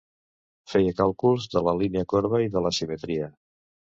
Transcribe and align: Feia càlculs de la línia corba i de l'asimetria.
Feia 0.71 0.93
càlculs 1.01 1.45
de 1.55 1.61
la 1.67 1.73
línia 1.81 2.05
corba 2.13 2.39
i 2.45 2.49
de 2.57 2.65
l'asimetria. 2.67 3.29